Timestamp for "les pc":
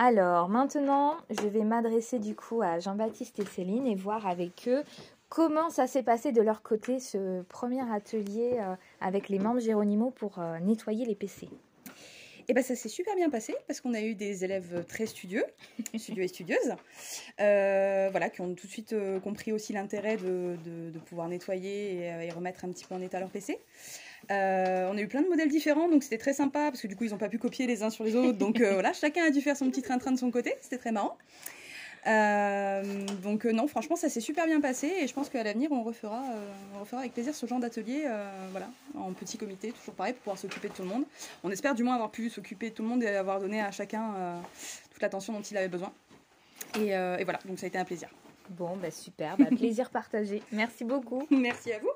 11.04-11.48